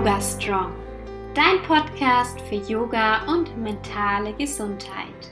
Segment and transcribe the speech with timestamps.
[0.00, 0.72] Yoga Strong,
[1.34, 5.30] dein Podcast für Yoga und mentale Gesundheit.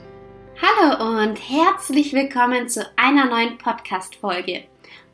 [0.61, 4.65] Hallo und herzlich willkommen zu einer neuen Podcast-Folge.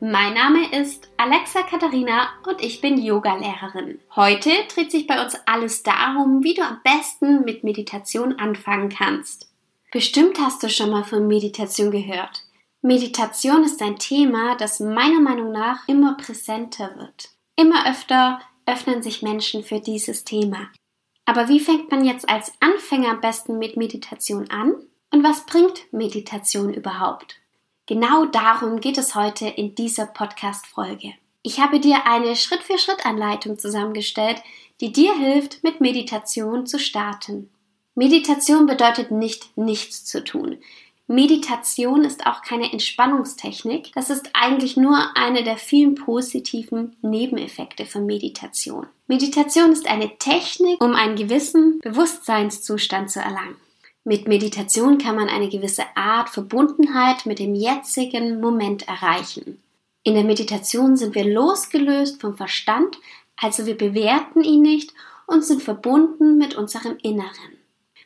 [0.01, 4.01] Mein Name ist Alexa Katharina und ich bin Yogalehrerin.
[4.13, 9.49] Heute dreht sich bei uns alles darum, wie du am besten mit Meditation anfangen kannst.
[9.89, 12.43] Bestimmt hast du schon mal von Meditation gehört.
[12.81, 17.29] Meditation ist ein Thema, das meiner Meinung nach immer präsenter wird.
[17.55, 20.69] Immer öfter öffnen sich Menschen für dieses Thema.
[21.25, 24.75] Aber wie fängt man jetzt als Anfänger am besten mit Meditation an?
[25.11, 27.35] Und was bringt Meditation überhaupt?
[27.87, 31.13] Genau darum geht es heute in dieser Podcast-Folge.
[31.43, 34.41] Ich habe dir eine Schritt-für-Schritt-Anleitung zusammengestellt,
[34.81, 37.49] die dir hilft, mit Meditation zu starten.
[37.93, 40.57] Meditation bedeutet nicht nichts zu tun.
[41.07, 43.91] Meditation ist auch keine Entspannungstechnik.
[43.93, 48.87] Das ist eigentlich nur eine der vielen positiven Nebeneffekte von Meditation.
[49.07, 53.57] Meditation ist eine Technik, um einen gewissen Bewusstseinszustand zu erlangen.
[54.03, 59.61] Mit Meditation kann man eine gewisse Art Verbundenheit mit dem jetzigen Moment erreichen.
[60.03, 62.97] In der Meditation sind wir losgelöst vom Verstand,
[63.37, 64.93] also wir bewerten ihn nicht
[65.27, 67.54] und sind verbunden mit unserem Inneren.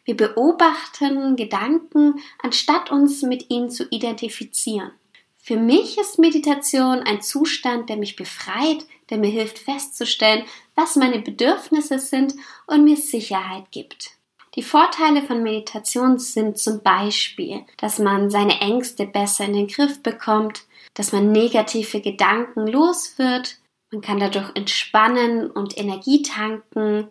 [0.10, 4.90] Wir beobachten Gedanken, anstatt uns mit ihnen zu identifizieren.
[5.38, 11.20] Für mich ist Meditation ein Zustand, der mich befreit, der mir hilft festzustellen, was meine
[11.20, 12.34] Bedürfnisse sind
[12.66, 14.14] und mir Sicherheit gibt.
[14.56, 20.02] Die Vorteile von Meditation sind zum Beispiel, dass man seine Ängste besser in den Griff
[20.02, 20.64] bekommt,
[20.96, 23.60] dass man negative Gedanken los wird,
[23.92, 27.10] man kann dadurch entspannen und Energie tanken,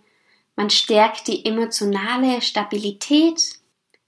[0.58, 3.60] man stärkt die emotionale Stabilität.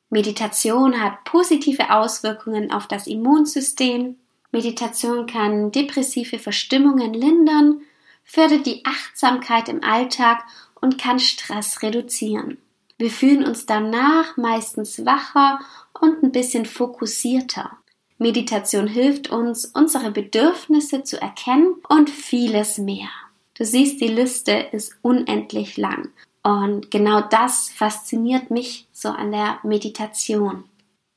[0.08, 4.16] Meditation hat positive Auswirkungen auf das Immunsystem.
[4.50, 7.82] Meditation kann depressive Verstimmungen lindern,
[8.24, 10.42] fördert die Achtsamkeit im Alltag
[10.80, 12.58] und kann Stress reduzieren.
[12.98, 15.60] Wir fühlen uns danach meistens wacher
[16.00, 17.78] und ein bisschen fokussierter.
[18.18, 23.08] Meditation hilft uns, unsere Bedürfnisse zu erkennen und vieles mehr.
[23.55, 26.10] Du siehst, die Liste ist unendlich lang
[26.42, 30.64] und genau das fasziniert mich so an der Meditation.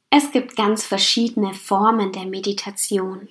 [0.10, 3.30] Es gibt ganz verschiedene Formen der Meditation.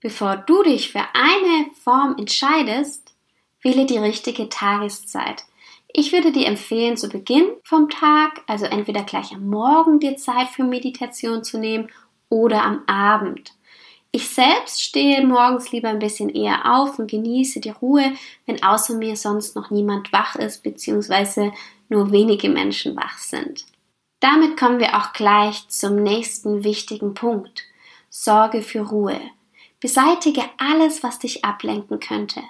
[0.00, 3.14] Bevor du dich für eine Form entscheidest,
[3.62, 5.44] wähle die richtige Tageszeit.
[5.88, 10.48] Ich würde dir empfehlen, zu Beginn vom Tag, also entweder gleich am Morgen dir Zeit
[10.48, 11.88] für Meditation zu nehmen
[12.28, 13.54] oder am Abend.
[14.16, 18.12] Ich selbst stehe morgens lieber ein bisschen eher auf und genieße die Ruhe,
[18.46, 21.52] wenn außer mir sonst noch niemand wach ist, beziehungsweise
[21.88, 23.64] nur wenige Menschen wach sind.
[24.20, 27.64] Damit kommen wir auch gleich zum nächsten wichtigen Punkt.
[28.08, 29.20] Sorge für Ruhe.
[29.80, 32.40] Beseitige alles, was dich ablenken könnte.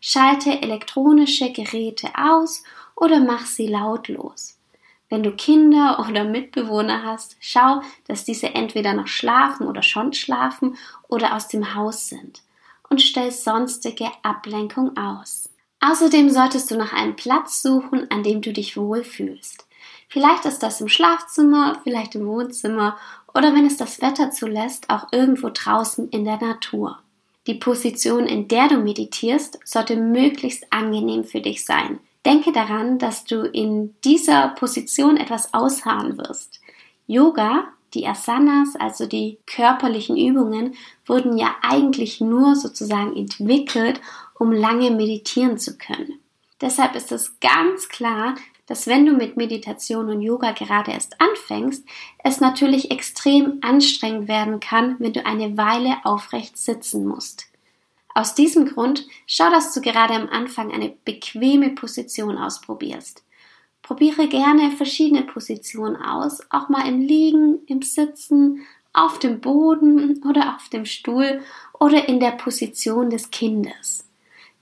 [0.00, 2.62] Schalte elektronische Geräte aus
[2.94, 4.57] oder mach sie lautlos.
[5.10, 10.76] Wenn du Kinder oder Mitbewohner hast, schau, dass diese entweder noch schlafen oder schon schlafen
[11.08, 12.42] oder aus dem Haus sind
[12.90, 15.48] und stell sonstige Ablenkung aus.
[15.80, 19.66] Außerdem solltest du nach einem Platz suchen, an dem du dich wohlfühlst.
[20.08, 22.96] Vielleicht ist das im Schlafzimmer, vielleicht im Wohnzimmer
[23.34, 26.98] oder wenn es das Wetter zulässt, auch irgendwo draußen in der Natur.
[27.46, 32.00] Die Position, in der du meditierst, sollte möglichst angenehm für dich sein.
[32.28, 36.60] Denke daran, dass du in dieser Position etwas ausharren wirst.
[37.06, 40.74] Yoga, die Asanas, also die körperlichen Übungen,
[41.06, 44.02] wurden ja eigentlich nur sozusagen entwickelt,
[44.38, 46.20] um lange meditieren zu können.
[46.60, 48.34] Deshalb ist es ganz klar,
[48.66, 51.82] dass wenn du mit Meditation und Yoga gerade erst anfängst,
[52.22, 57.47] es natürlich extrem anstrengend werden kann, wenn du eine Weile aufrecht sitzen musst.
[58.14, 63.24] Aus diesem Grund schau, dass du gerade am Anfang eine bequeme Position ausprobierst.
[63.82, 70.56] Probiere gerne verschiedene Positionen aus, auch mal im Liegen, im Sitzen, auf dem Boden oder
[70.56, 71.40] auf dem Stuhl
[71.78, 74.04] oder in der Position des Kindes.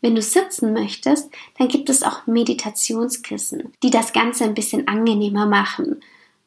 [0.00, 5.46] Wenn du sitzen möchtest, dann gibt es auch Meditationskissen, die das Ganze ein bisschen angenehmer
[5.46, 6.00] machen.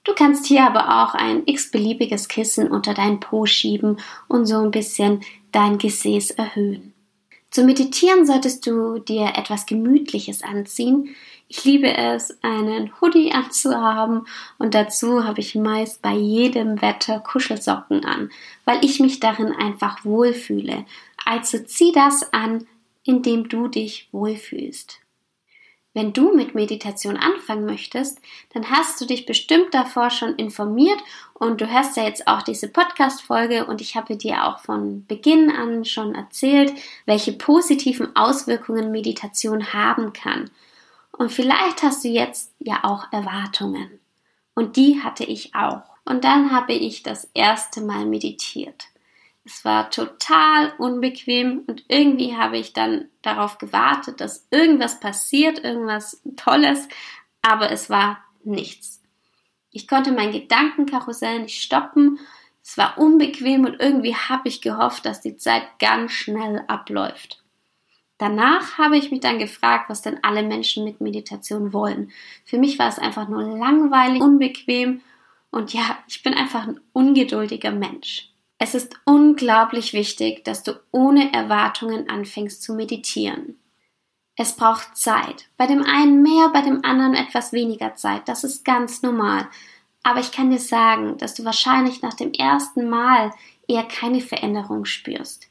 [0.03, 3.97] Du kannst hier aber auch ein x-beliebiges Kissen unter dein Po schieben
[4.27, 6.93] und so ein bisschen dein Gesäß erhöhen.
[7.51, 11.15] Zum Meditieren solltest du dir etwas Gemütliches anziehen.
[11.47, 14.27] Ich liebe es, einen Hoodie anzuhaben
[14.59, 18.29] und dazu habe ich meist bei jedem Wetter Kuschelsocken an,
[18.65, 20.85] weil ich mich darin einfach wohlfühle.
[21.25, 22.67] Also zieh das an,
[23.03, 24.99] indem du dich wohlfühlst.
[25.93, 28.19] Wenn du mit Meditation anfangen möchtest,
[28.53, 30.99] dann hast du dich bestimmt davor schon informiert
[31.33, 35.49] und du hörst ja jetzt auch diese Podcast-Folge und ich habe dir auch von Beginn
[35.49, 36.73] an schon erzählt,
[37.05, 40.51] welche positiven Auswirkungen Meditation haben kann.
[41.11, 43.99] Und vielleicht hast du jetzt ja auch Erwartungen.
[44.53, 45.83] Und die hatte ich auch.
[46.05, 48.85] Und dann habe ich das erste Mal meditiert.
[49.51, 56.21] Es war total unbequem und irgendwie habe ich dann darauf gewartet, dass irgendwas passiert, irgendwas
[56.35, 56.87] Tolles,
[57.41, 59.01] aber es war nichts.
[59.71, 62.19] Ich konnte mein Gedankenkarussell nicht stoppen.
[62.63, 67.43] Es war unbequem und irgendwie habe ich gehofft, dass die Zeit ganz schnell abläuft.
[68.19, 72.11] Danach habe ich mich dann gefragt, was denn alle Menschen mit Meditation wollen.
[72.45, 75.01] Für mich war es einfach nur langweilig, unbequem
[75.49, 78.29] und ja, ich bin einfach ein ungeduldiger Mensch.
[78.61, 83.57] Es ist unglaublich wichtig, dass du ohne Erwartungen anfängst zu meditieren.
[84.35, 85.49] Es braucht Zeit.
[85.57, 88.27] Bei dem einen mehr, bei dem anderen etwas weniger Zeit.
[88.27, 89.47] Das ist ganz normal.
[90.03, 93.31] Aber ich kann dir sagen, dass du wahrscheinlich nach dem ersten Mal
[93.67, 95.47] eher keine Veränderung spürst.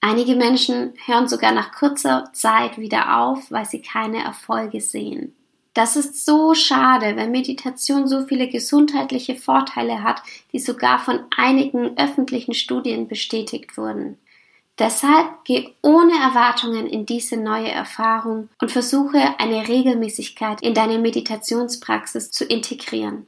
[0.00, 5.34] Einige Menschen hören sogar nach kurzer Zeit wieder auf, weil sie keine Erfolge sehen.
[5.76, 11.98] Das ist so schade, weil Meditation so viele gesundheitliche Vorteile hat, die sogar von einigen
[11.98, 14.16] öffentlichen Studien bestätigt wurden.
[14.78, 22.30] Deshalb geh ohne Erwartungen in diese neue Erfahrung und versuche eine Regelmäßigkeit in deine Meditationspraxis
[22.30, 23.26] zu integrieren.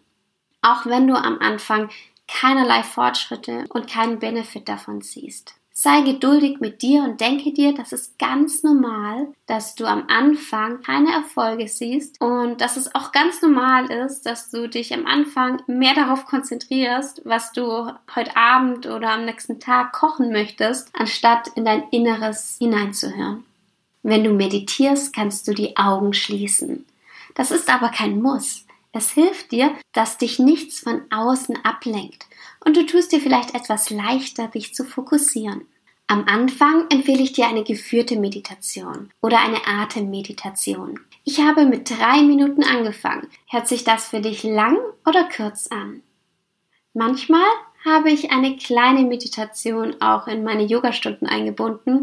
[0.63, 1.91] Auch wenn du am Anfang
[2.29, 5.58] keinerlei Fortschritte und keinen Benefit davon siehst.
[5.81, 10.83] Sei geduldig mit dir und denke dir, das ist ganz normal, dass du am Anfang
[10.83, 15.63] keine Erfolge siehst und dass es auch ganz normal ist, dass du dich am Anfang
[15.69, 21.65] mehr darauf konzentrierst, was du heute Abend oder am nächsten Tag kochen möchtest, anstatt in
[21.65, 23.45] dein Inneres hineinzuhören.
[24.03, 26.87] Wenn du meditierst, kannst du die Augen schließen.
[27.37, 28.65] Das ist aber kein Muss.
[28.91, 32.28] Es hilft dir, dass dich nichts von außen ablenkt
[32.69, 35.63] und du tust dir vielleicht etwas leichter, dich zu fokussieren.
[36.07, 41.01] Am Anfang empfehle ich dir eine geführte Meditation oder eine Atemmeditation.
[41.25, 43.27] Ich habe mit drei Minuten angefangen.
[43.49, 44.77] Hört sich das für dich lang
[45.07, 46.03] oder kurz an?
[46.93, 47.47] Manchmal
[47.87, 52.01] habe ich eine kleine Meditation auch in meine Yogastunden eingebunden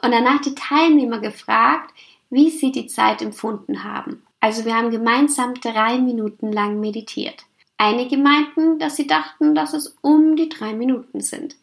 [0.00, 1.92] und danach die Teilnehmer gefragt,
[2.30, 4.22] wie sie die Zeit empfunden haben.
[4.38, 7.46] Also wir haben gemeinsam drei Minuten lang meditiert.
[7.76, 11.56] Einige meinten, dass sie dachten, dass es um die drei Minuten sind.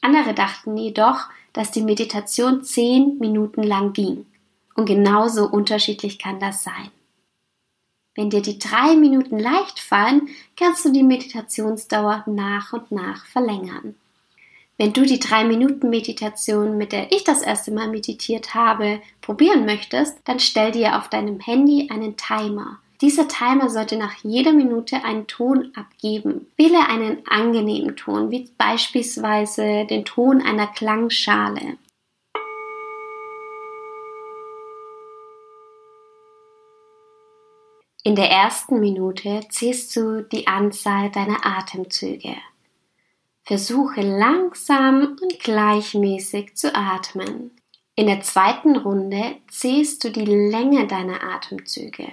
[0.00, 4.26] Andere dachten jedoch, dass die Meditation zehn Minuten lang ging.
[4.74, 6.90] Und genauso unterschiedlich kann das sein.
[8.14, 13.94] Wenn dir die drei Minuten leicht fallen, kannst du die Meditationsdauer nach und nach verlängern.
[14.76, 19.66] Wenn du die drei Minuten Meditation, mit der ich das erste Mal meditiert habe, probieren
[19.66, 22.78] möchtest, dann stell dir auf deinem Handy einen Timer.
[23.00, 26.50] Dieser Timer sollte nach jeder Minute einen Ton abgeben.
[26.56, 31.78] Wähle einen angenehmen Ton, wie beispielsweise den Ton einer Klangschale.
[38.02, 42.36] In der ersten Minute zählst du die Anzahl deiner Atemzüge.
[43.44, 47.52] Versuche langsam und gleichmäßig zu atmen.
[47.94, 52.12] In der zweiten Runde zählst du die Länge deiner Atemzüge.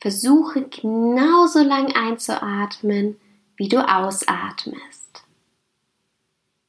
[0.00, 3.18] Versuche genauso lang einzuatmen,
[3.56, 5.24] wie du ausatmest.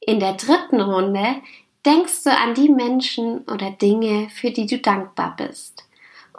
[0.00, 1.42] In der dritten Runde
[1.84, 5.84] denkst du an die Menschen oder Dinge, für die du dankbar bist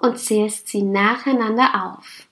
[0.02, 2.28] und zählst sie nacheinander auf.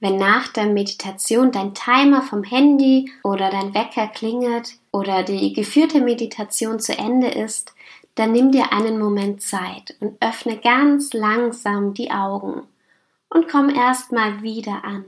[0.00, 6.00] Wenn nach der Meditation dein Timer vom Handy oder dein Wecker klingelt oder die geführte
[6.00, 7.74] Meditation zu Ende ist,
[8.14, 12.62] dann nimm dir einen Moment Zeit und öffne ganz langsam die Augen
[13.32, 15.04] und komm erstmal wieder an.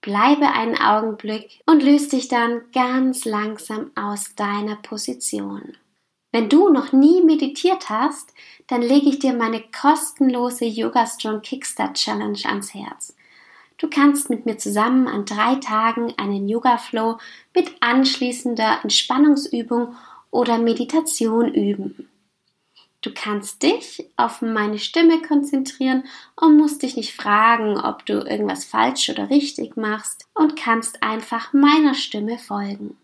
[0.00, 5.76] Bleibe einen Augenblick und löst dich dann ganz langsam aus deiner Position.
[6.32, 8.32] Wenn du noch nie meditiert hast,
[8.66, 13.16] dann lege ich dir meine kostenlose Yoga Strong Kickstart Challenge ans Herz.
[13.78, 17.18] Du kannst mit mir zusammen an drei Tagen einen Yoga Flow
[17.54, 19.94] mit anschließender Entspannungsübung
[20.30, 22.08] oder Meditation üben.
[23.06, 26.02] Du kannst dich auf meine Stimme konzentrieren
[26.34, 31.52] und musst dich nicht fragen, ob du irgendwas falsch oder richtig machst und kannst einfach
[31.52, 32.96] meiner Stimme folgen.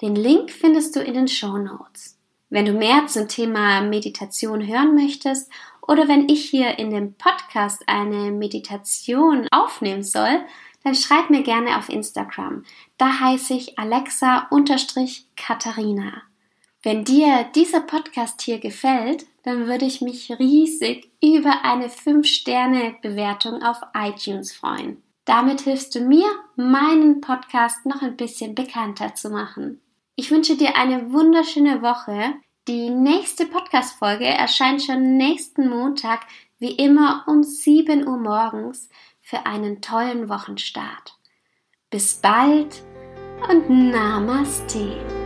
[0.00, 2.20] Den Link findest du in den Show Notes.
[2.50, 7.82] Wenn du mehr zum Thema Meditation hören möchtest oder wenn ich hier in dem Podcast
[7.88, 10.44] eine Meditation aufnehmen soll,
[10.84, 12.62] dann schreib mir gerne auf Instagram.
[12.96, 16.22] Da heiße ich Alexa-Katharina.
[16.84, 23.78] Wenn dir dieser Podcast hier gefällt, dann würde ich mich riesig über eine 5-Sterne-Bewertung auf
[23.94, 25.02] iTunes freuen.
[25.24, 29.80] Damit hilfst du mir, meinen Podcast noch ein bisschen bekannter zu machen.
[30.16, 32.34] Ich wünsche dir eine wunderschöne Woche.
[32.68, 36.20] Die nächste Podcast-Folge erscheint schon nächsten Montag,
[36.58, 38.88] wie immer um 7 Uhr morgens
[39.20, 41.18] für einen tollen Wochenstart.
[41.90, 42.82] Bis bald
[43.48, 45.21] und Namaste.